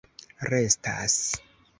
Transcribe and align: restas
restas 0.49 1.15